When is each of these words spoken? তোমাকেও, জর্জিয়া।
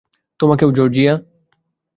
তোমাকেও, 0.39 0.69
জর্জিয়া। 0.71 1.13